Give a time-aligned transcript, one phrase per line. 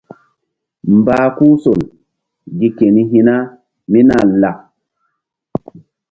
[0.95, 1.81] Mbah kuhsol
[2.57, 3.35] gi keni hi̧na
[3.91, 4.57] mí nah lak.